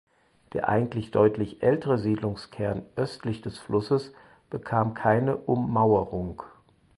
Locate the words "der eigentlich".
0.53-1.11